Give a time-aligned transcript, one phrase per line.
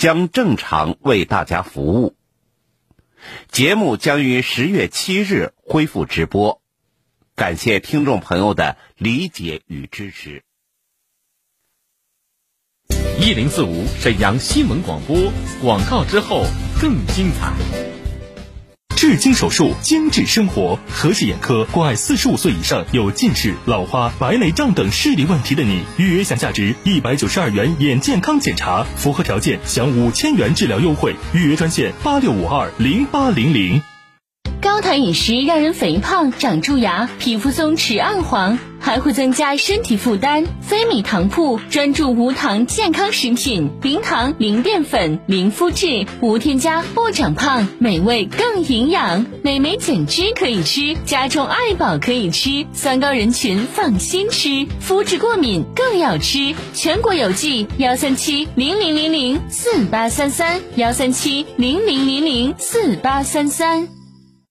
[0.00, 2.16] 将正常为大家服务。
[3.48, 6.62] 节目将于十月七日恢复直播，
[7.34, 10.42] 感谢听众朋友的理解与支持。
[13.20, 16.46] 一零四五沈阳新闻广播广告之后
[16.80, 17.89] 更精彩。
[19.00, 25.80] 至精手术，精致生活，和氏眼科关爱四十五岁以上有近视、老花、白内障等视力问题的你。
[25.96, 31.16] 预约享价值一百九十二元眼健康检查，符合条件享五千元治疗优惠。
[31.32, 33.80] 预约专线八六五二零八零零。
[34.60, 40.44] 高糖饮食让人肥胖、长蛀牙、皮肤松弛暗黄，还会增加身体负担。
[40.60, 49.24] 非米糖铺专注无糖健康食品，零糖、零淀粉、零麸质，无添加不长胖，美味更营养。
[49.42, 56.54] 美眉减脂可以吃，加重爱宝可以吃，三高人群放心吃，肤质过敏更要吃。
[56.74, 63.99] 全国有记幺三七零零零零四八三三幺三七零零零零四八三三。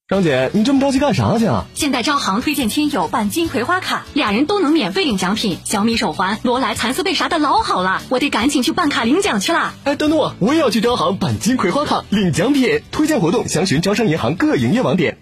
[0.10, 1.66] 张姐，你这么着急干啥去啊？
[1.76, 9.72] 现在招行推荐亲友办金葵花卡，俩人都能免费领奖品，小米手环、罗莱蚕丝被啥的老好了，我得赶紧去办卡领奖去了。
[9.84, 12.82] 哎，等等我，我也要去招行办金葵花卡领奖品。
[12.92, 15.20] 推荐活动详询招商银行各营业网点。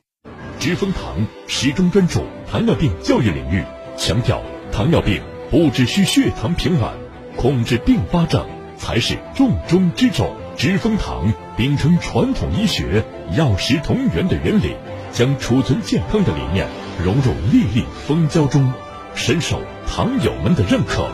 [0.58, 1.02] 知蜂堂
[1.48, 3.66] 始终专注糖尿病教育领域，
[3.98, 5.22] 强调糖尿病
[5.52, 6.90] 不只需血糖平稳，
[7.36, 8.46] 控制并发症
[8.78, 10.34] 才是重中之重。
[10.58, 13.06] 知蜂堂秉承传统医学
[13.38, 14.76] 药食同源的原理，
[15.14, 16.68] 将储存健康的理念
[17.06, 18.74] 融入粒粒蜂胶中，
[19.14, 21.08] 深受糖友们的认可。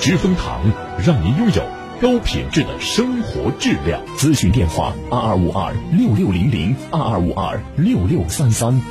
[0.00, 0.62] 知蜂堂
[0.98, 1.62] 让您拥有
[2.02, 4.04] 高品质的生活质量。
[4.16, 8.82] 咨询电话：二二五二六六零零二二五二六六三三。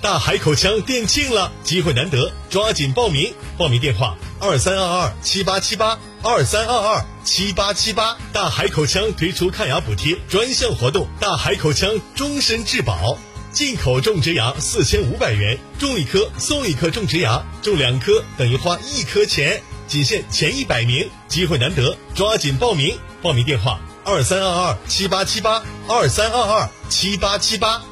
[0.00, 3.32] 大海口腔店庆了，机会难得，抓紧报名！
[3.58, 5.98] 报名电话：二三二二七八七八。
[6.22, 13.16] 二三二二七八七八，大海口腔推出看牙补贴专项活动，大海口腔终身质保，
[13.52, 22.98] 进口种植牙四千五百元，种一颗送一颗种植牙，种两颗等于花一颗钱，仅限前一百名，机会难得，抓紧报名！
[23.22, 27.82] 报名电话：二三二二七八七八，二三二二七八七八。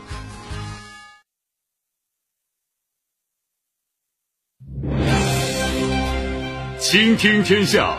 [6.80, 7.98] 倾听天下。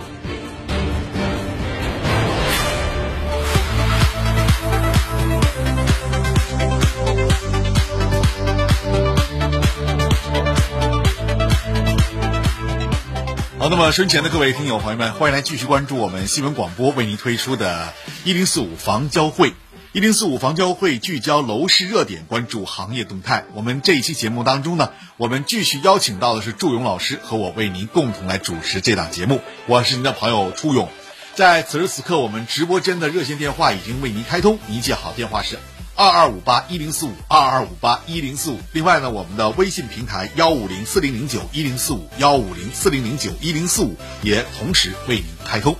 [13.71, 17.93] 那么身前的各位听友朋友们，欢迎来继续关注我们新闻广播为您推出的
[18.25, 19.53] “一零四五房交会”。
[19.93, 23.45] 一零四五房交会聚焦楼市热点，关注行业动态。
[23.53, 29.39] 我们这一期节目当中呢，我们继续邀请到的是祝勇老师和我为您共同来主持这档节目。
[29.67, 30.89] 我是您的朋友初勇，
[31.35, 35.57] 在此时此刻，我们直播间的热线电话已经为您开通，您记好电话是。
[35.95, 38.59] 二二五八一零四五，二二五八一零四五。
[38.71, 45.75] 另外呢，我们的微信平台幺五零四零零九一零四五，幺五零四零零九一零四五也同时为您开通。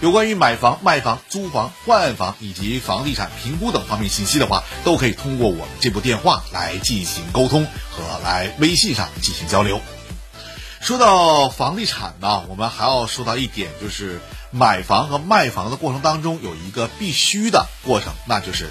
[0.00, 9.78] 有关于买房、卖房、租房、换房以及房地产评估等方面信息的话，都可以通过我们这部电话来进行沟通和来微信上进行交流。
[10.80, 14.20] 说到房地产呢，我们还要说到一点，就是
[14.50, 18.70] 买房和卖房的过程当中有一个必须的过程，那就是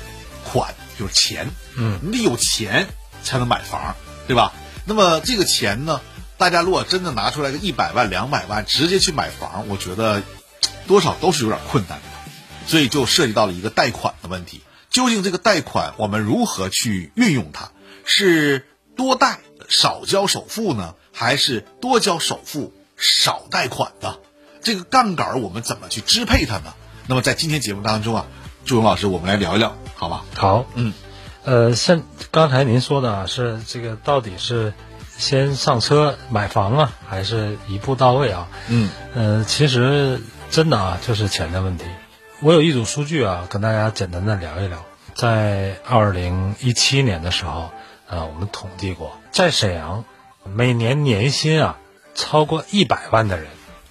[0.52, 0.74] 款。
[0.98, 2.90] 就是钱，嗯，你得有钱
[3.24, 3.96] 才能买房，
[4.28, 4.52] 对吧？
[4.84, 6.02] 那么这个钱呢，
[6.38, 10.22] 大家如果真的拿出来个一百万、两百万，直接去买房，我觉得
[10.88, 12.06] 多少都是有点困难的。
[12.68, 14.62] 所以就涉及到了一个贷款的问题。
[14.90, 17.72] 究竟这个贷款我们如何去运用它？
[18.04, 18.68] 是
[18.98, 24.20] 多贷少交首付呢，还是多交首付少贷款的？
[24.62, 26.74] 这个杠杆我们怎么去支配它呢？
[27.08, 28.28] 那么在今天节目当中啊。
[28.66, 30.24] 朱勇老师，我们来聊一聊，好吧？
[30.34, 30.94] 好，嗯，
[31.44, 34.74] 呃，像刚才您说的啊，是这个到底是
[35.18, 38.48] 先上车买房啊，还是一步到位啊？
[38.70, 41.84] 嗯，呃，其实真的啊，就是钱的问题。
[42.40, 44.86] 我有一组数据啊，跟大家简单的聊一聊。
[45.16, 47.70] 在二零一七年的时候，
[48.08, 50.06] 呃，我们统计过，在沈阳，
[50.46, 51.78] 每年年薪啊
[52.16, 53.48] 超过一百万的人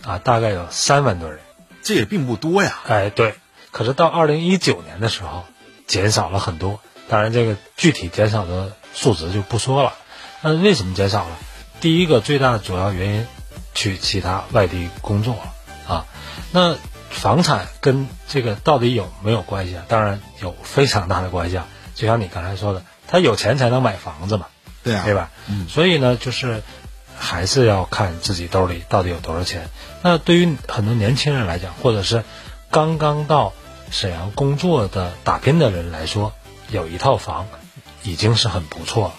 [0.07, 1.41] 啊，大概有三万多人。
[1.83, 2.79] 这也并不多呀。
[2.87, 3.35] 哎，对。
[3.73, 5.45] 可是到二零一九年的时候，
[5.88, 6.79] 减少了很多。
[7.08, 9.94] 当然，这个具体减少的数值就不说了。
[10.43, 11.37] 那为什么减少了？
[11.81, 13.26] 第一个最大的主要原因，
[13.75, 16.05] 去其他外地工作了啊。
[16.52, 16.76] 那
[17.08, 19.85] 房产跟这个到底有没有关系啊？
[19.88, 21.67] 当然有非常大的关系啊。
[21.94, 24.46] 就像你刚才说的，他有钱才能买房子嘛，
[24.85, 25.31] 对啊，对吧？
[25.49, 25.67] 嗯。
[25.69, 26.62] 所以呢，就是
[27.17, 29.69] 还是要看自己兜里到底有多少钱。
[30.02, 32.23] 那对于很多年轻人来讲，或者是
[32.70, 33.52] 刚刚到
[33.90, 36.32] 沈阳工作的打拼的人来说，
[36.70, 37.49] 有一套房
[38.02, 39.14] 已经是很不错了。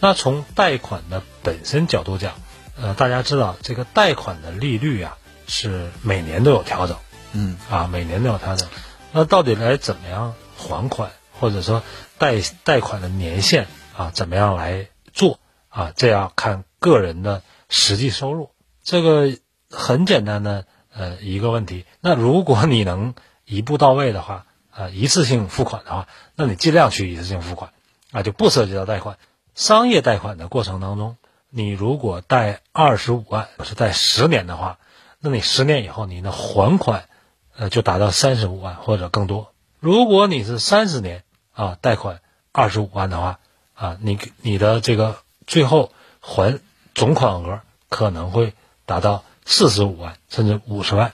[0.00, 2.34] 那从贷款的本身角度讲，
[2.76, 6.96] 呃，大家知道这个贷款的利率啊是每年都有调整，
[7.32, 8.68] 嗯啊，每年都有调整。
[9.12, 11.82] 那到底来怎么样还款，或者说
[12.18, 15.38] 贷贷款的年限啊，怎么样来做
[15.68, 15.92] 啊？
[15.94, 18.50] 这要看个人的实际收入。
[18.82, 19.38] 这个
[19.70, 21.86] 很简单的呃一个问题。
[22.00, 23.14] 那如果你能
[23.44, 27.72] 一步到位的话，啊，一次性付款的话，那你尽量去一次性付款，
[28.12, 29.18] 啊，就不涉及到贷款。
[29.54, 31.16] 商业贷款的过程当中，
[31.50, 34.78] 你如果贷二十五万，是贷十年的话，
[35.20, 37.08] 那你十年以后你的还款，
[37.56, 39.52] 呃，就达到三十五万或者更多。
[39.78, 42.20] 如果你是三十年啊贷款
[42.50, 43.38] 二十五万的话，
[43.74, 46.58] 啊，你你的这个最后还
[46.94, 48.54] 总款额可能会
[48.86, 51.12] 达到四十五万甚至五十万。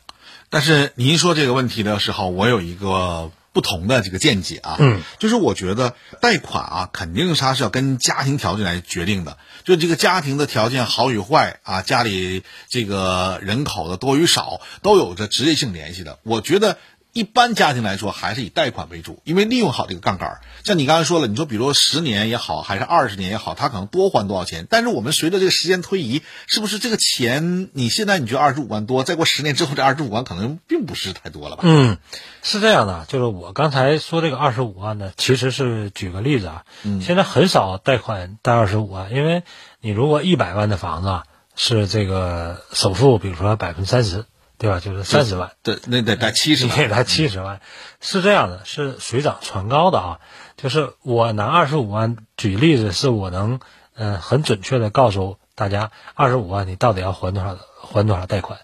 [0.50, 3.32] 但是您说这个问题的时候，我有一个。
[3.52, 16.20] 不同的这个见解啊，嗯，就是我觉得贷款啊，肯定它是要跟家庭条件来决定的，就这个家庭的条件好与坏啊，家里这个人口的多与少都有着直接性联系的。
[16.22, 16.78] 我觉得。
[17.12, 20.40] 一般家庭来说，还是以贷款为主，因为利用好这个杠杆。
[20.64, 24.66] 像你刚才说了，你说比如十年也好，还是二十年也好，他可能多还多少钱。
[24.70, 31.62] 但是我们随着这个时间推移，是不是这个钱你现在你觉得二十五万多，再过十年之后这二十五万可能并不是太多了吧？
[31.66, 31.98] 嗯，
[32.42, 36.64] 是这样的，就是我刚才说这个二十五万呢，其实是举个例子啊。
[36.84, 39.42] 嗯，现在很少贷款贷二十五万，因为
[39.80, 41.22] 你如果一百万的房子
[41.56, 44.26] 是这个首付，比如说百分之三十。
[44.60, 44.78] 对吧？
[44.78, 47.62] 就是三十万，对，那得贷七十万， 贷七十万，
[47.98, 50.20] 是这样的，是水涨船高的啊。
[50.58, 53.60] 就是我拿二十五万举例子，是我能
[53.94, 58.58] 嗯很准确的告诉大家，二十五万你到底要还多少，还多少贷款。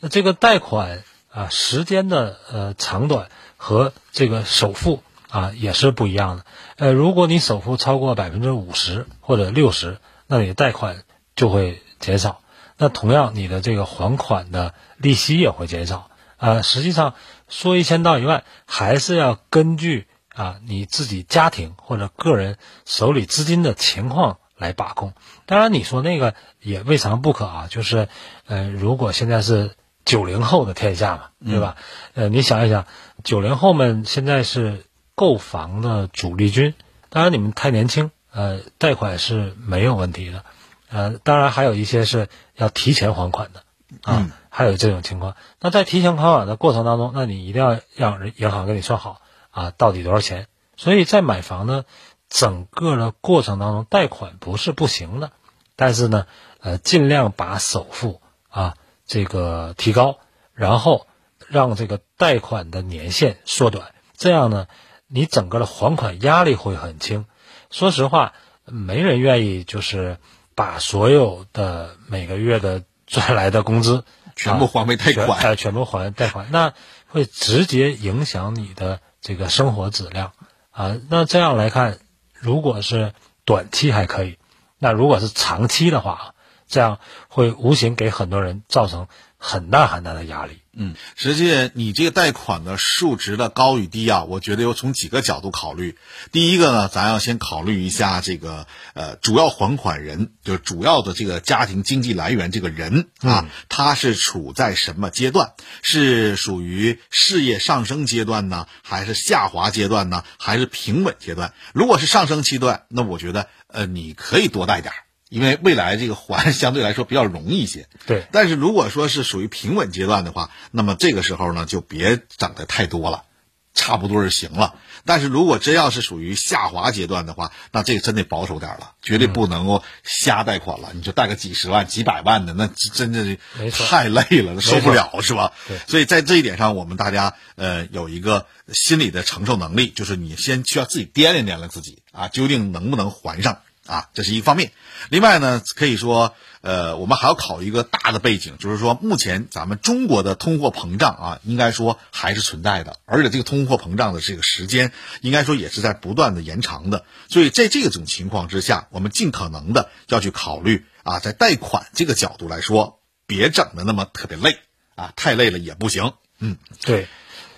[0.00, 3.28] 那这个贷款啊，时间的呃长短
[3.58, 6.46] 和这个首付啊也是不一样的。
[6.76, 11.02] 呃，如果你首付超过百分之五十或者六十，那你贷款
[11.36, 12.41] 就会减少。
[12.82, 16.62] 那同样，你的这个还款的利息也会减少啊。
[16.62, 17.14] 实际上，
[17.48, 25.12] 说一千道一万，还是要根据啊你自己家庭或者个人手里资金的情况来把控。
[25.46, 27.66] 当然，你说那个也未尝不可啊。
[27.70, 28.08] 就是，
[28.46, 31.76] 呃，如果现在是九零后的天下嘛，对吧？
[32.14, 32.86] 呃，你想一想，
[33.22, 36.74] 九零后们现在是购房的主力军。
[37.10, 40.44] 当然，你们太年轻，呃，贷款是没有问题的。
[40.88, 42.28] 呃，当然还有一些是
[42.62, 43.64] 要提前还款的，
[44.02, 45.36] 啊，还有这种情况。
[45.60, 49.20] 那在提前还款的过程当中，那你一定要让银行给你算好
[49.50, 50.46] 啊，到底多少钱。
[50.76, 51.84] 所以在买房呢，
[52.28, 55.32] 整个的过程当中，贷款不是不行的，
[55.76, 56.26] 但是呢，
[56.60, 60.18] 呃，尽量把首付啊这个提高，
[60.54, 61.06] 然后
[61.48, 64.68] 让这个贷款的年限缩短，这样呢，
[65.08, 67.26] 你整个的还款压力会很轻。
[67.70, 68.32] 说实话，
[68.64, 70.18] 没人愿意就是。
[70.54, 74.04] 把所有的每个月的赚来的工资
[74.36, 76.72] 全部还为贷款，哎，全部还贷款，那
[77.08, 80.32] 会直接影响你的这个生活质量
[80.70, 80.96] 啊。
[81.10, 81.98] 那这样来看，
[82.32, 83.12] 如果是
[83.44, 84.38] 短期还可以，
[84.78, 86.34] 那如果是长期的话，
[86.66, 89.06] 这样会无形给很多人造成
[89.36, 90.61] 很大很大的压力。
[90.74, 95.98] 嗯，实际你这个贷款的数值的高与低啊，我觉得要从几个角度考虑。
[96.30, 105.52] 第一个呢，咱要先考虑一下这个呃主要还款人，就是主要的这个家庭经济来源这个人啊，他是处在什么阶段？
[105.82, 111.52] 是属于事业上升阶段呢，还是下滑阶段呢，还是平稳阶段？
[111.74, 114.96] 如果是上升阶段，那我觉得呃你可以多贷点儿。
[115.32, 118.26] 因为未来这个还相对来说比较容易一些，对。
[118.32, 123.24] 但是如果说是属于平稳阶段的话，那么这个时候呢，就别涨得太多了，
[123.72, 124.74] 差不多就行了。
[125.06, 130.90] 但是如果真要是属于下滑阶段的话，那这个真得保守点了，绝对不能够瞎贷款了。
[130.92, 133.38] 你就贷个几十万、几百万的，那真的
[133.70, 135.54] 太累了，受不了是吧？
[135.88, 144.08] 所以在这一点上，我们大家呃有一个心理的承受能力，就是你先需要自己掂量掂量自己啊，究竟能不能还上啊？
[144.14, 144.72] 这是一方面。
[145.10, 146.34] 另外呢，可以说。
[146.64, 157.04] 呃，我们还要考虑一个大的背景，就是说，目前咱们中国的通货膨胀啊，应该说还是存在的，而且这个通货膨胀的这个时间，应该说也是在不断的延长的。
[157.28, 164.56] 所以在这种情况之下，我们尽可能的要去考虑啊，在贷款这个角度来说，别整的那么特别累
[164.94, 166.12] 啊，太累了也不行。
[166.38, 167.08] 嗯，对，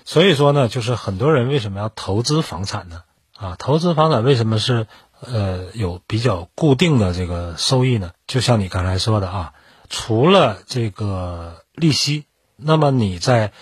[0.07, 3.03] 所以说呢，就是很多人为什么要投资房产呢？
[3.37, 4.87] 啊，投资房产为什么是？
[5.27, 9.53] 呃，有比较固定的这个收益呢，就像你刚才说的啊，
[9.89, 12.27] 除了这个利息，
[12.57, 13.53] 那么你在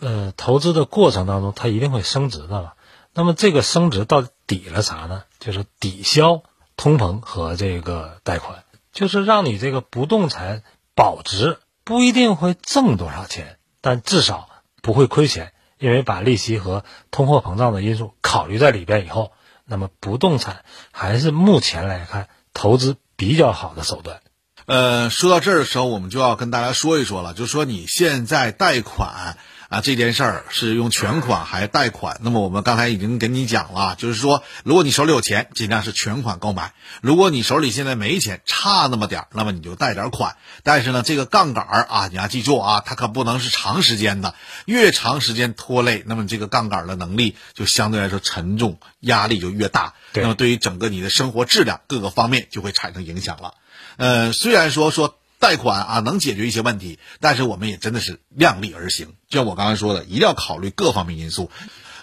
[0.00, 2.72] 呃投资的过程当中，它一定会升值的嘛。
[3.14, 5.24] 那么这个升值到底抵了啥呢？
[5.38, 6.42] 就是抵消
[6.76, 10.62] 通膨和这个贷款，就是让你这个不动产
[10.94, 14.48] 保值，不一定会挣多少钱，但至少
[14.82, 19.32] 不会亏钱，因为把利息和通货膨胀的因素考虑在里边以后。
[19.64, 24.20] 那么不动产还是目前来看投资比较好的手段。
[24.66, 29.36] 呃，说到这儿的时候，我们就要跟大家说一说了，就说你现在贷款。
[29.72, 32.20] 啊，这件事儿是用全款还是贷款？
[32.20, 40.36] 那么我们刚才已经跟你讲了，就是说，如果你手里有钱，尽量是全款购买；如果你手里现在没钱，差那么点儿，那么你就贷点款。
[40.62, 44.34] 但是呢，这个杠杆儿啊，你要记住啊，它可不能是长时间的，
[44.66, 49.94] 越长时间拖累，那么这个杠杆的能力就相对来说沉重，压力就越大。
[50.12, 53.54] 那么对于整个你的生活质量各个方面就会产生影响了。
[53.96, 55.16] 呃，虽然说说。
[55.42, 59.16] 贷款啊，能解决一些问题，但是我们也真的是量力而行。
[59.28, 61.50] 就像我刚才说的，一定要考虑各方面因素，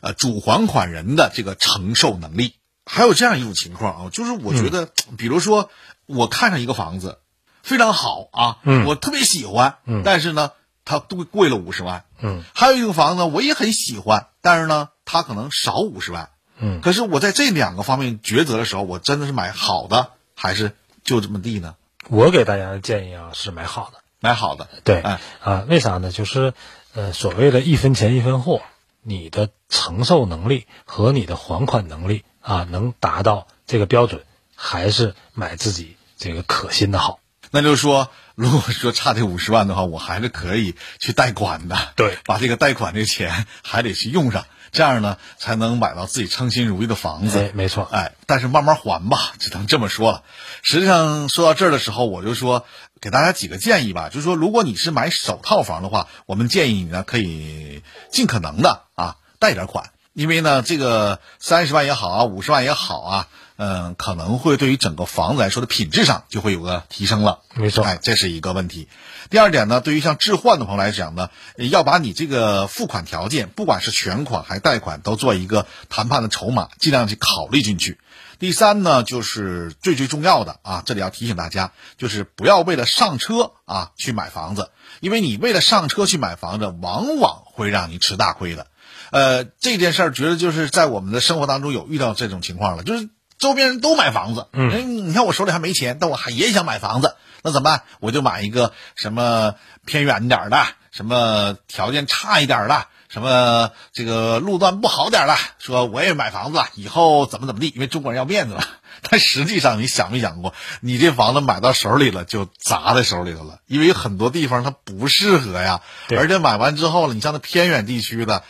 [0.01, 2.55] 呃，主还款人的这个承受能力。
[2.85, 5.69] 还有这样一种情况啊，就是我觉得，比如说
[6.05, 7.19] 我看上一个房子，
[7.63, 10.51] 非常好啊，我特别喜欢，但是呢，
[10.83, 12.03] 它都贵了五十万。
[12.19, 16.29] 嗯，还有一个房子我也很喜欢，但是呢，它可能少五十万。
[16.59, 21.75] 嗯，可是我在这两个方面抉择的时候，我真的是买好的，还是就这么地呢？
[22.09, 24.67] 我给大家的建议啊，是买好的，买好的。
[24.83, 26.11] 对，啊，为啥呢？
[26.11, 26.53] 就是，
[26.95, 28.63] 呃，所谓的一分钱一分货，
[29.03, 34.23] 你的承受能力和你的还款能力啊，能达到这个标准，
[34.55, 37.19] 还是买自己这个可心的好。
[37.51, 41.77] 那就是说，如果说差这五十万的话，我还是可以去贷款的。
[41.95, 44.45] 对，把这个贷款的钱还得去用上。
[44.71, 47.51] 这样呢，才能买到自己称心如意的房子。
[47.53, 50.23] 没错，哎，但是慢慢还吧，只能这么说了。
[50.61, 52.65] 实际上说到这儿的时候，我就说
[53.01, 63.27] 给大家几个建议吧，就是说，如果你是买首套房的话，我们建议你呢，可以尽可能的啊贷点款，因为呢，这个三十万也好啊，五十万也好啊。
[63.61, 67.41] 嗯，可能会对于整个房子来说的品质上就会有个提升了。
[67.55, 68.87] 没错，哎，这是一个问题。
[69.29, 77.99] 第二点呢，对于像置换的朋友来讲呢，要把你这个付款条件，不管是全款还是贷款，都做一个谈判的筹码，尽量去考虑进去。
[78.39, 88.67] 第三呢，就是最最重要的啊，这里要提醒大家，就是不要为了上车啊去买房子，因为你为了上车去买房子，往往会让你吃大亏的。
[89.11, 93.09] 呃，这件事儿觉得就是在我们的生活当中有遇到这种情况了，就是。
[93.39, 97.83] 周边人都买房子，嗯，你看我手里还没钱，但我还也想买房子，那怎么办？
[97.99, 99.55] 我就买一个什么
[99.85, 107.71] 偏远点的，什么条件差一点的，什么这个路段不好点的，说我也买房子，以后怎么怎么地？
[107.73, 108.63] 因为中国人要面子嘛。
[109.09, 115.79] 但实际上，你想没想过，你这房子买到手里了，就砸在手里头了，因为很多地方它不适合呀。
[116.09, 118.43] 而且买完之后了，你像那偏远地区的，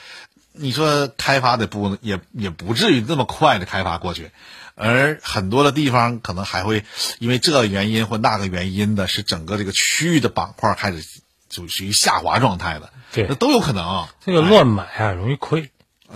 [0.52, 4.32] 你说开发的不也也不至于那么快的开发过去。
[4.80, 6.86] 而很多的地方可能还会
[7.20, 11.04] 因为这个原因或那个原因的，是整个这个区域的板块开始
[11.50, 14.08] 就属于下滑状态的，对，那都有可能。
[14.26, 15.70] 这个乱买啊，容易亏。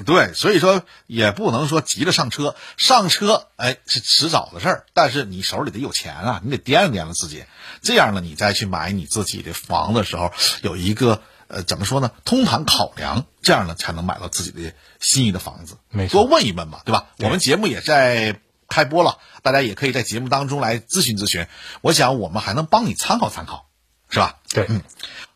[0.05, 7.43] 对，所以说也不能说急着上车，上车哎是迟早的事儿，但是你手里得有钱啊，你得掂量掂量自己，
[7.81, 15.75] 这样呢，你再去买你自己的房的时候，有一个呃怎么说呢，通盘考量，这样呢才能买到自己的心仪的房子。
[15.89, 17.07] 没错，多问一问嘛，对吧？
[17.19, 18.39] 我们节目也在。
[18.73, 21.45] 开播了，大家也可以在节目当中来咨询咨询。
[21.81, 23.67] 我想我们还能帮你参考参考，
[24.09, 24.37] 是吧？
[24.49, 24.81] 对，嗯，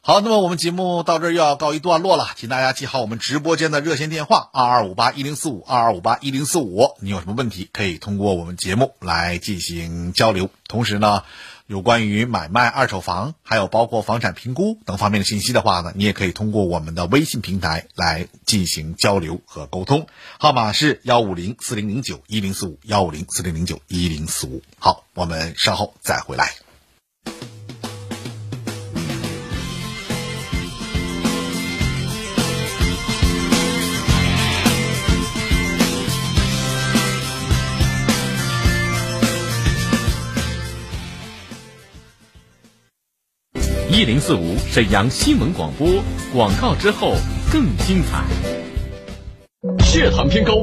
[0.01, 6.95] 好，那么我们节目到这儿又要告一段落了，请大家记好我们直播间的热线电话：二二五八一零四五，二二五八一零四五。
[6.99, 10.49] 你有什么问题，可以通过我们节目来进行交流。
[10.67, 11.23] 同时呢，
[11.67, 20.07] 有关于买卖二手房，还有包括房产评估等方面的信息的话呢，你也可以通过我们的微信平台来进行交流和沟通。
[20.39, 24.61] 号码是幺五零四零零九一零四五幺五零四零零九一零四五。
[24.79, 26.53] 好，我们稍后再回来。
[43.97, 45.87] 一零四五沈阳新闻广播
[46.31, 47.15] 广告之后
[47.51, 48.23] 更精彩。
[49.83, 50.53] 血糖偏高，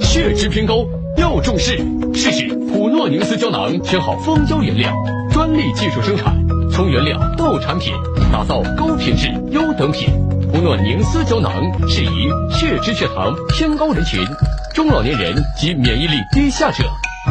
[0.00, 0.84] 血脂偏高
[1.16, 1.78] 要重视。
[2.12, 4.92] 试试普诺宁斯胶囊，选好蜂胶原料，
[5.30, 6.36] 专利技术生产，
[6.72, 7.94] 从原料到产品，
[8.32, 10.08] 打造高品质优等品。
[10.52, 11.52] 普诺宁斯胶囊
[11.88, 14.20] 适宜血脂血糖偏高人群、
[14.74, 16.82] 中老年人及免疫力低下者。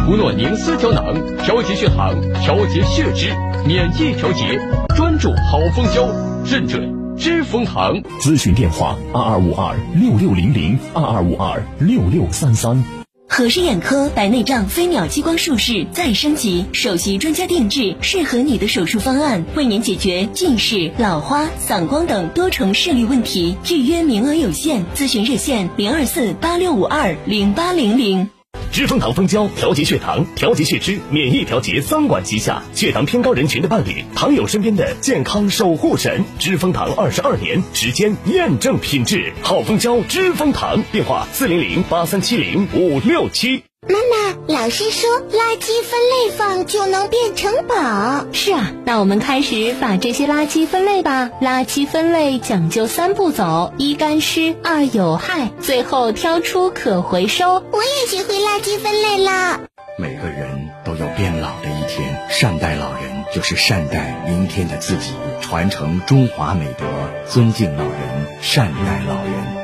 [0.05, 1.03] 普诺宁斯胶囊
[1.43, 3.33] 调节血糖、调节血脂、
[3.67, 4.57] 免疫调节，
[4.95, 6.07] 专注好蜂胶，
[6.45, 8.01] 认准知蜂堂。
[8.21, 12.81] 咨询电话：二二五二六六零零二二五二六六三三。
[13.27, 23.57] 和氏眼科白内障飞秒激光术式再升级，首席专家定制适合你的手术方案，为您解决近视、老花、散光等多重视力问题。
[23.69, 28.29] 预约名额有限，咨询热线零二四八六五二零八零零。
[28.79, 36.24] 知蜂堂蜂胶调节血糖、调节血脂、免疫调节三管齐下，血糖偏高人群的伴侣，糖友身边的健康守护神。
[36.38, 43.68] 知蜂堂二十二年时间验证品质，好蜂胶知蜂堂，电话四零零八三七零五六七。
[43.88, 48.25] 妈妈，老师说垃圾分类放就能变成宝。
[48.33, 51.29] 是啊，那我们开始把这些垃圾分类吧。
[51.41, 57.63] 垃圾分类讲究三步走：一干湿，二有害，最后挑出可回收。
[57.71, 59.62] 我也学会垃圾分类啦。
[59.98, 66.86] 每个人都有变老的一天，善待老人就是善待明天的自己，传承中华美德，
[67.27, 67.93] 尊敬老人，
[68.41, 69.58] 善待老人。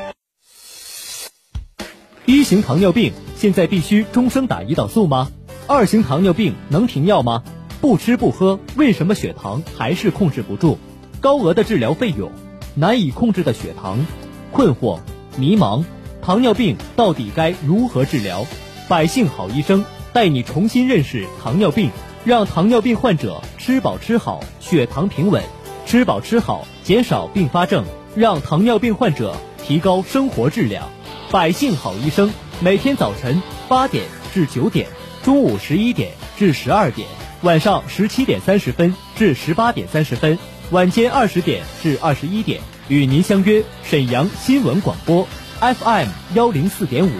[2.26, 5.28] 一型糖尿病现在必须终生打胰岛素吗？
[5.68, 7.44] 二型糖尿病能停药吗？
[7.80, 10.76] 不吃不喝，为什么血糖还是控制不住？
[11.20, 12.32] 高额的治疗费用，
[12.74, 14.04] 难以控制的血糖，
[14.50, 14.98] 困惑、
[15.36, 15.84] 迷茫，
[16.20, 18.44] 糖尿病到底该如何治疗？
[18.88, 21.90] 百姓好医生带你重新认识糖尿病，
[22.24, 25.44] 让糖尿病患者吃饱吃好，血糖平稳，
[25.86, 27.84] 吃饱吃好，减少并发症，
[28.16, 30.88] 让糖尿病患者提高生活质量。
[31.36, 34.88] 百姓好医生每天早晨八点至九点，
[35.22, 37.06] 中午十一点至十二点，
[37.42, 40.38] 晚上十七点三十分至十八点三十分，
[40.70, 45.28] 晚间二十点至二十一点，与您相约沈阳新闻广播
[45.60, 47.10] FM 幺零四点五，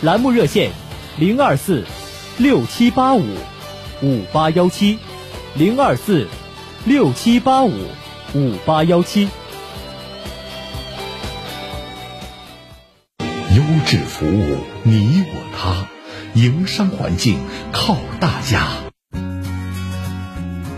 [0.00, 0.70] 栏目热线
[1.18, 1.84] 零二四
[2.38, 3.26] 六七八五
[4.00, 4.98] 五八幺七
[5.54, 6.26] 零二四
[6.86, 7.74] 六七八五
[8.32, 9.28] 五八幺七。
[13.56, 15.88] 优质服务，你我他，
[16.34, 17.38] 营商环境
[17.72, 18.85] 靠大家。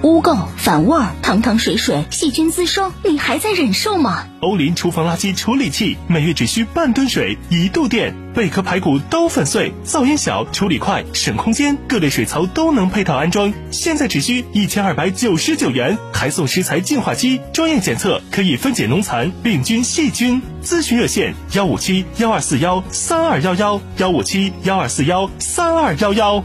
[0.02, 4.24] 污垢、反味儿、汤汤水水、细菌滋生，你还在忍受吗？
[4.40, 13.52] 欧林厨房垃圾处理器每月只需半吨水一度电，贝壳排骨都粉碎，噪音小，处理快，省空间，各类水槽都能配套安装。
[13.72, 20.40] 现在只需一千二百九十九元，还送食材净化机，专业检测可以分解农残、病菌、细菌。
[20.62, 26.44] 咨询热线：幺五七幺二四幺三二幺幺幺五七幺二四幺三二幺幺。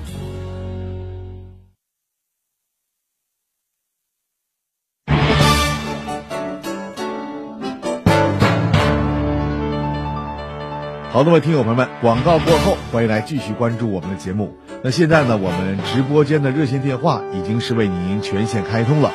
[11.14, 14.52] 好，那么听友朋友们，广告过后，欢迎来继续关注我们的节目。
[14.82, 19.12] 那现在呢，我们直播间的热线电话已经是为您全线开通了，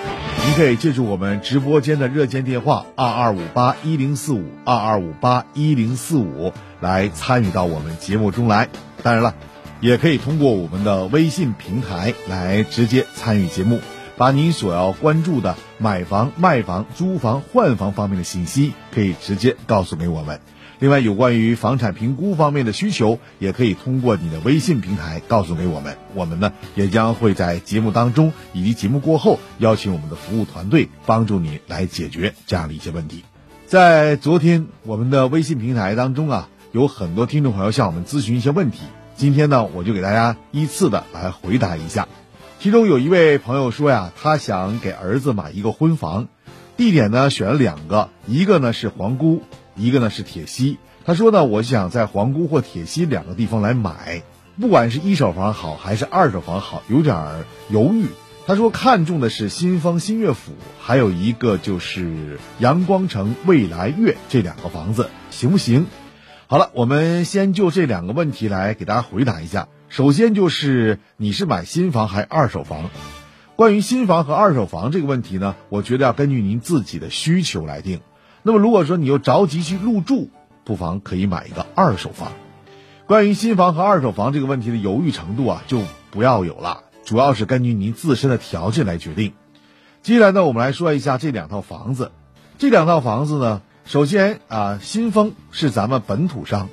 [0.46, 8.68] 您可以借助我们直播间的热线电话二二五八一零四五二二五八一零四五来参与到我们节目中来。
[9.02, 9.34] 当然了，
[9.80, 13.80] 也可以通过我们的微信平台来直接参与节目，
[14.16, 20.40] 把您所要关注的买房、卖房、租房、换房方面的信息，可以直接告诉给我们。
[20.80, 25.96] 另外，有关于房产评估方面的需求，也可以通过你的微信平台告诉给我们。
[26.14, 33.24] 我们呢，也将会在节目当中以及节目过后，邀请我们的服务团队帮助你来解决这样的一些问题。
[33.66, 38.82] 在昨天我们的微信平台当中啊，有很多听众朋友向我们咨询一些问题，
[39.16, 42.06] 今天呢，我就给大家依次的来回答一下。
[42.60, 46.28] 其中有一位朋友说呀，他想给儿子买一个婚房，
[46.76, 49.42] 地点呢选了两个，一个呢是皇姑。
[49.78, 54.22] 一个呢是铁西，他说呢，我想在皇姑或铁西两个地方来买，
[54.60, 58.06] 不管是一手房好还是二手房好，有点犹豫。
[58.46, 65.86] 他说看中的是新丰新月府，还有一个就是阳光城未来悦这两个房子，行不行？
[66.46, 69.68] 好了，我们先就这两个问题来给大家回答一下。
[69.90, 72.90] 首先就是你是买新房还是二手房？
[73.54, 78.00] 关于新房和二手房这个问题呢，我觉得要根据您自己的需求来定。
[78.42, 80.30] 那么如果说你又着急去入住，
[80.64, 82.32] 不妨可以买一个二手房。
[83.06, 89.32] 关于新房和二手房这个问题的犹豫程度啊，就不要有了，主要是根据您自身的条件来决定。
[90.02, 92.12] 接下来呢，我们来说一下这两套房子。
[92.58, 93.62] 这两套房子呢。
[93.84, 96.68] 首先啊，新丰是咱们本土商，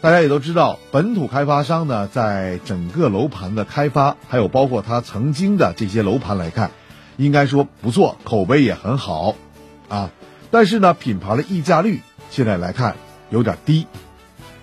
[0.00, 6.72] 大家也都知道，本土开发商呢，在整个楼盘的开发，还有包括他曾经的这些楼盘来看，
[7.18, 9.36] 应该说不错，口碑也很好，
[9.88, 10.10] 啊，
[10.56, 12.96] 但是呢，品牌的溢价率现在来看
[13.28, 13.86] 有点低，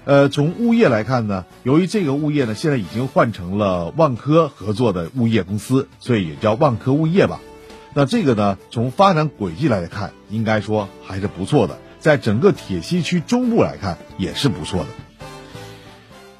[0.05, 7.41] 呃，从物业来看呢，由于这个物业呢，现在已经换成了万科合作的物业公司，所以也叫万科物业吧，
[7.93, 11.77] 那这个呢，从发展轨迹来看，应该说还是不错的。
[11.99, 14.87] 在整个铁西区中部来看也是不错的，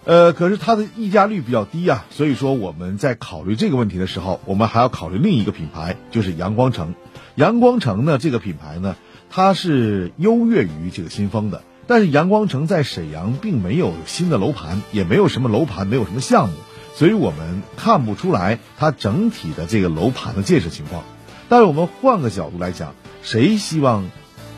[0.06, 6.96] 呃，可是它的溢价率比较低啊，所以说我们在考虑这个问题的时候，我们还要考虑另一个品牌，就是阳光城。
[7.36, 8.96] 阳光城呢，这个品牌呢，
[9.36, 16.54] 它是优越于这个新丰的，但是阳光城在沈阳并没有新的楼盘，也没有什么楼盘，没有什么项目，
[16.94, 21.04] 所以我们看不出来它整体的这个楼盘的建设情况。
[21.50, 22.94] 但是我们换个角度来讲，
[23.24, 24.06] 谁希望？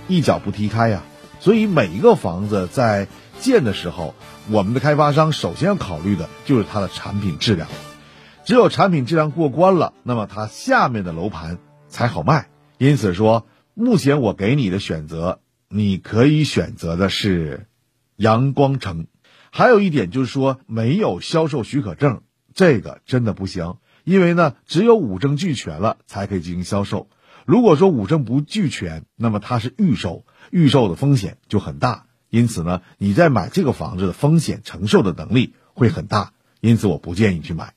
[0.09, 1.03] 一脚不踢开呀，
[1.39, 3.07] 所以每一个房子在
[3.39, 4.13] 建的时候，
[4.51, 7.69] 我们的开发商首先要考虑的就是它的产品质量。
[8.43, 12.49] 只有产品质量过关了，那么它下面的楼盘才好卖。
[12.77, 13.45] 因此说，
[13.77, 17.67] 目前我给你的选择，你可以选择的是
[18.15, 19.07] 阳光城。
[19.51, 22.21] 还有一点就是说，没有销售许可证，
[22.53, 27.09] 这个真的不行，因为呢，只有五证俱全了才可以进行销售。
[27.45, 32.05] 如果说五证不俱全，那么它是预售，预售的风险就很大。
[32.29, 36.31] 因此呢，你在买这个房子的风险承受的能力会很大。
[36.61, 37.73] 因此，我不建议去买。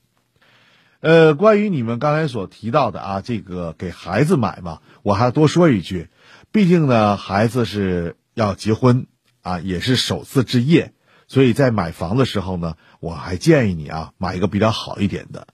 [1.01, 6.09] 呃，关于你们刚才所提到的啊，这个给孩子买嘛，我还多说一句，
[6.51, 9.07] 毕竟呢，孩子是要结婚
[9.41, 10.93] 啊，也是首次置业，
[11.27, 15.47] 所以在买房的时候呢，我还建议你啊，买一个比较好一点的，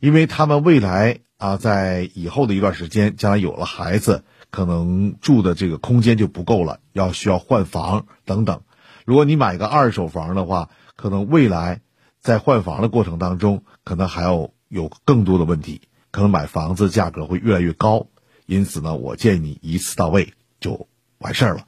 [0.00, 1.20] 因为他们未来。
[1.38, 8.60] 啊，在以后的一段时间，将来有了孩子，可能住的这个空间就不够了，要需要换房等等。
[9.04, 11.80] 如果你买个二手房的话，可能未来
[12.20, 18.06] 在换房的过程当中，可能还要有更多的问题，可能买房子价格会越来越高。
[18.46, 21.66] 因此呢，我建议你一次到位就完事儿了，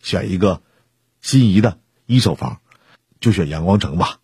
[0.00, 0.62] 选一个
[1.20, 2.60] 心仪的一手房，
[3.20, 4.20] 就选阳光城吧。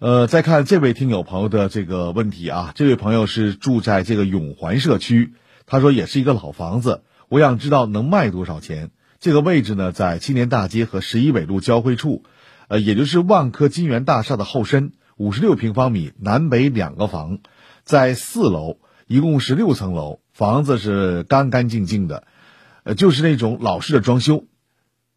[0.00, 5.34] 呃，再看这位听友朋友的这个问题啊，这位朋友是住在这个永环社区，
[5.66, 8.90] 他说也是一个老房子，我想知道能卖多少钱。
[9.20, 12.24] 这个位置呢，在青年大街和十一纬路交汇处，
[12.66, 17.40] 呃，也就是万科金源大厦的后身，五十六平方米，南北两个房，
[17.84, 22.24] 在四楼，一共是六层楼，房子是干干净净的，
[22.84, 24.46] 呃，就是那种老式的装修。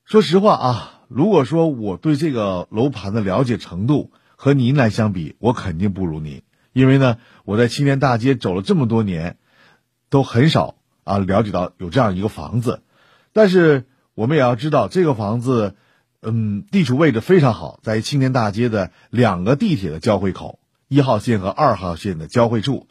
[0.04, 6.42] 说实话啊，如果说我对这个楼盘的了解程度，和您来相比，我肯定不如您，
[6.74, 9.38] 因为呢，我在青年大街走了这么多年，
[10.10, 12.82] 都很少啊了解到有这样一个房子。
[13.32, 13.86] 但是
[14.16, 15.76] 我们也要知道，这个房子，
[16.24, 22.88] 嗯，地处位置非常好，在青年大街的两个地铁的交汇口，一号线和二号线的交汇处，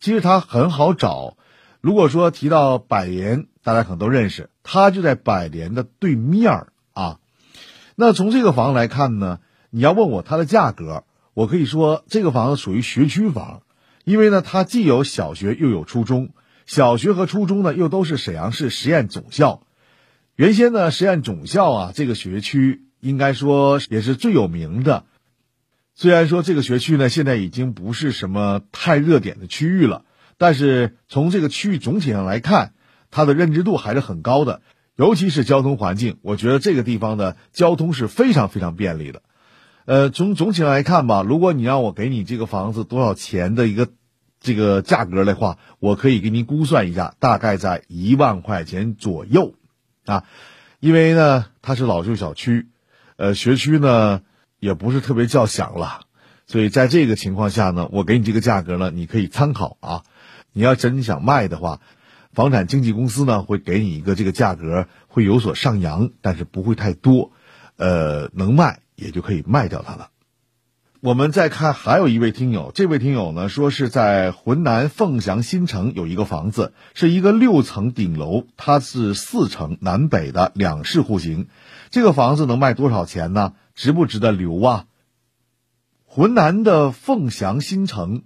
[0.00, 1.36] 其实它很好找。
[1.80, 7.18] 如果说提到百联，大家可能都认识，它就在百联的对面儿啊。
[7.94, 9.40] 那从这个房来看呢？
[9.70, 13.62] 你要问我它的价格，我可以说这个房子属于学区房，
[14.04, 16.30] 因为呢它既有小学又有初中，
[16.66, 19.65] 小学和初中呢又都是沈阳市实验总校。
[20.36, 25.06] 原先呢实验总校啊这个学区应该说也是最有名的，
[25.94, 30.04] 虽然说这个学区呢现在已经不是什么太热点的区域了，
[30.36, 32.74] 但是从这个区域总体上来看，
[33.10, 34.60] 它的认知度还是很高的，
[34.96, 39.22] 尤其是交通环境，我觉得这个地方的交通是非常非常便利的。
[39.86, 43.88] 呃，从总体上来看吧，如果你让我给你这个房子多少钱的一个
[44.38, 49.54] 这个价格的话，我可以给您估算一下，大概在一万块钱左右，
[50.06, 50.24] 啊，
[50.80, 52.68] 因为呢它是老旧小区，
[53.16, 54.22] 呃，学区呢
[54.58, 56.00] 也不是特别叫响了，
[56.46, 60.02] 所以在这个情况下呢，我给你这个价格呢，你可以参考啊。
[60.52, 61.80] 你要真想卖的话，
[62.32, 67.32] 房产经纪公司呢会给你一个这个价格会有所上扬，但是不会太多，
[67.76, 68.80] 呃，能卖。
[68.98, 70.08] 也就可以卖掉它了。
[71.00, 81.48] 我们再看，还有一位听友，这位听友呢说是在浑南凤翔新城有一个房子，是一个六层顶楼，它是四层南北的两室户型，
[81.90, 83.52] 这个房子能卖多少钱呢？
[83.74, 84.86] 值不值得留啊？
[86.06, 88.22] 浑南的凤翔新城，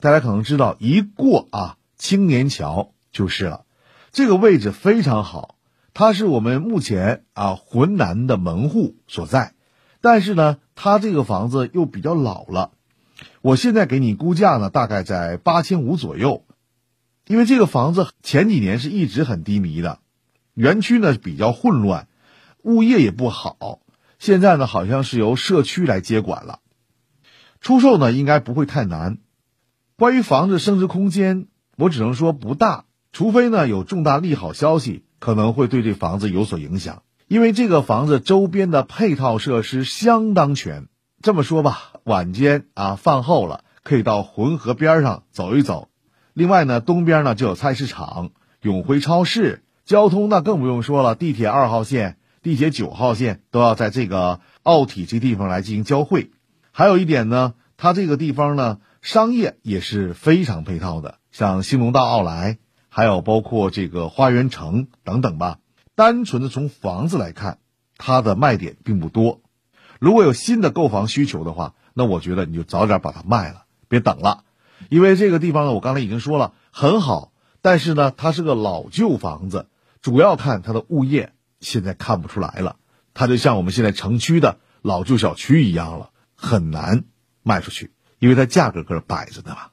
[0.00, 3.66] 大家可能知道，一过啊青年桥就是了，
[4.10, 5.56] 这个位置非常好，
[5.92, 9.52] 它是我们目前啊浑南的门户所在。
[10.00, 12.70] 但是呢，他这个房子又比较老了，
[13.42, 16.44] 我现在给你估价呢，大概在八千五左右。
[17.26, 19.98] 因为这个房子前几年是一直很低迷的，
[20.54, 22.06] 园区呢比较混乱，
[22.62, 23.80] 物业也不好。
[24.20, 26.60] 现在呢，好像是由社区来接管了。
[27.60, 29.18] 出售呢，应该不会太难。
[29.96, 37.02] 关于房子升值空间，我只能说不大，除非呢有重大利好消息，可能会对这房子有所影响。
[37.28, 40.86] 因为这个房子周边的配套设施相当全，
[41.22, 45.88] 这么说吧，晚间啊饭后了可以到浑河边上走一走。
[46.34, 48.30] 另外呢，东边呢就有菜市场、
[48.62, 56.30] 永辉超市，交通那更不用说了，地铁二号线、地铁九号线都要在这个奥体这地方来进行交汇。
[56.70, 62.58] 还有一点呢，它这个地方呢商业也是非常配套的，像兴隆大奥莱，
[62.88, 65.58] 还有包括这个花园城等等吧。
[65.96, 67.58] 单纯的从房子来看，
[67.96, 69.40] 它的卖点并不多。
[69.98, 74.44] 如果有新的购房需求的话，那我觉得你就早点把它卖了，别等了。
[74.90, 77.32] 因为这个地方呢，我刚才已经说了很好，
[77.62, 79.68] 但是呢，它是个老旧房子，
[80.02, 82.76] 主要看它的物业现在看不出来了。
[83.14, 87.04] 它就像我们现在城区的老旧小区一样了，很难
[87.42, 89.70] 卖出去，因为它价格搁这摆着呢嘛。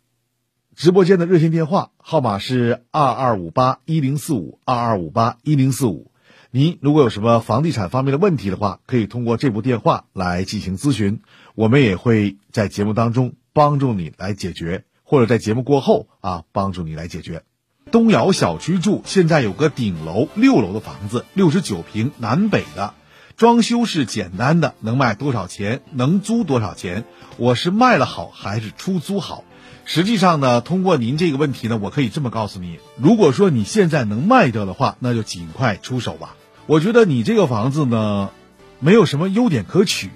[0.73, 6.12] 直播间的热线电话号码是二二五八一零四五二二五八一零四五。
[6.55, 11.21] 您如果有什么房地产方面的问题的话，可以通过这部电话来进行咨询，
[11.55, 17.41] 我们也会在节目当中帮助你来解决，或者在节目过后啊帮助你来解决。
[17.89, 22.93] 东窑小区住现在有个顶楼六楼的房子，六十九平南北的，
[23.35, 25.81] 装修是简单的，能卖多少钱？
[25.91, 27.03] 能租多少钱？
[27.37, 29.43] 我是卖了好还是出租好？
[29.85, 36.35] 实际上呢，通过您这个问题呢，我可以这么告诉你：如果说你现在能卖掉的话，那就尽快出手吧。
[36.65, 38.31] 我觉得你这个房子呢，
[38.79, 40.09] 没有什么优点可取，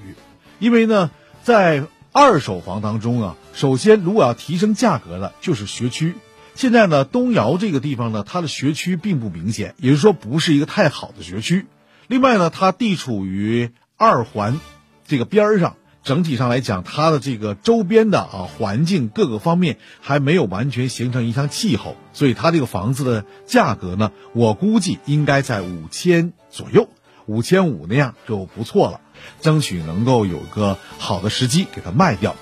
[0.60, 1.12] 因为呢，
[1.43, 1.83] 在
[2.13, 6.15] 二手房当中啊，首先如果要提升价格的，就是学区。
[6.55, 11.65] 现在呢，东窑这个地方呢，它的学区并不明显，也就是说不是一个太好的学区。
[12.07, 14.60] 另外呢，它地处于二环
[15.05, 26.31] 这个边儿上，整体上来讲，它的这个周边的啊环境各个方面还没有完全形成一项气候，所以它这个房子的价格呢，我估计应该在五千。
[26.49, 26.89] 左右
[27.25, 29.01] 五千五那样就不错了，
[29.41, 32.36] 争取能够有个好的时机给它卖掉。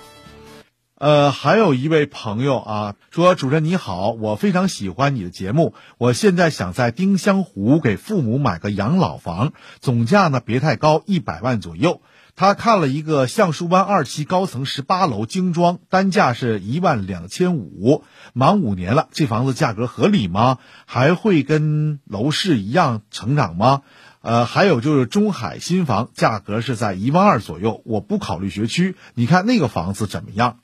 [0.98, 12.02] 呃，还有一位朋友啊说：“主任你好，我非常喜欢你的节目，我现在想在丁香湖给父母买个养老房，总价呢别太高，一百万左右。
[12.36, 20.58] 他看了一个橡树湾二期高层十八楼精装，单价是一万两千五，满五年了，这房子价格合理吗？
[20.86, 23.84] 还会跟楼市一样成长吗？”
[24.20, 27.84] 呃，还有就是中海新房，价格是在一万二左右。
[27.86, 30.58] 我不考虑学区，你看那个房子怎么样？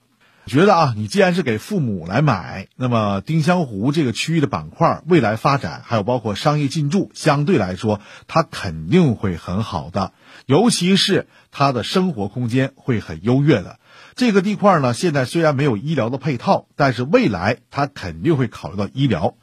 [0.47, 10.11] 觉得啊，你既然是给父母来买，那么丁香湖这个区域的板块未来发展，还有包括商业进驻，相对来说它肯定会很好的，
[10.47, 13.79] 尤其是它的生活空间会很优越的。
[14.15, 19.35] 这个地块呢，现在虽然没有医疗的配套，但是未来它肯定会考虑到医疗。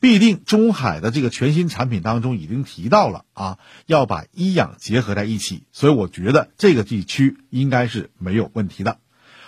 [0.00, 8.98] 必定中海的这个全新产品当中已经提到了啊，要把医养结合在一起，所以我觉得这个地区应该是没有问题的。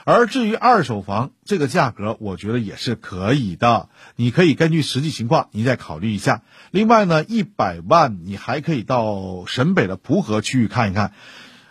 [0.04, 6.42] 而至于二手房这个价格，我觉得也是可以的，你可以根据实际情况你再考虑一下。
[6.70, 11.14] 另外呢，一百万你还可以到沈北的蒲河区域看一看，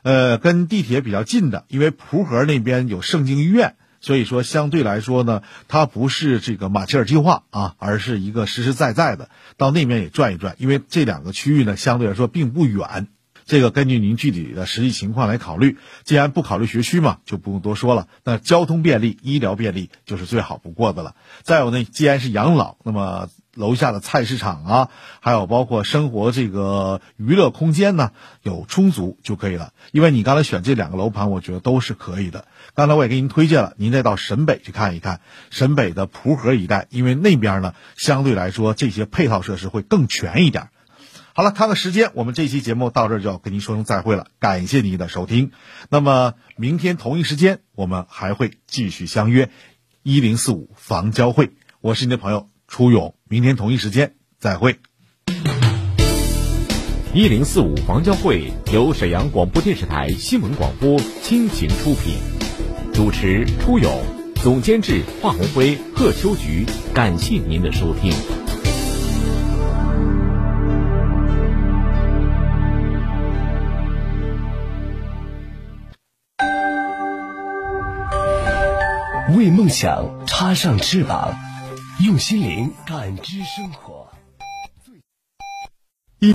[0.03, 3.75] 呃，跟地铁比较近的，因为蒲河那边有盛京医院。
[4.01, 10.57] 所以说，相对来说呢，它不是这个马歇尔计划啊，而是一个实实在在的到那边也转一转。
[10.59, 13.07] 因为这两个区域呢，相对来说并不远。
[13.45, 15.77] 这个根据您具体的实际情况来考虑。
[16.03, 18.09] 既然不考虑学区嘛，就不用多说了。
[18.25, 21.15] 那交通便利、医疗便利就是最好不过的了。
[21.43, 23.29] 再有呢，既然是养老，那么。
[23.55, 24.89] 楼下的菜市场啊，
[25.19, 28.11] 还有包括生活这个娱乐空间呢，
[28.41, 29.73] 有充足就可以了。
[29.91, 32.47] 因为你刚才选这两个楼盘，我觉得都是可以的。
[32.73, 40.69] 刚才我也给您推荐了，您再到沈北去看一看，沈北的蒲河一带，因为那边呢相对来说这些配套设施会更全一点。
[41.35, 45.51] 好了，看看时间，我们这期节目到这就要跟您说声再会了，感谢您的收听。
[45.89, 49.49] 那么明天同一时间，我们还会继续相约
[50.03, 51.51] 一零四五房交会。
[51.81, 54.79] 我是您的朋友初勇，明天同一时间再会。
[57.13, 62.15] 一零四五房交会由沈阳广播电视台新闻广播倾情出品，
[62.91, 63.91] 主持初勇，
[64.41, 68.11] 总监制华红辉、贺秋菊，感谢您的收听。
[79.37, 81.35] 为梦想插上翅膀，
[81.99, 84.02] 用心灵感知生活。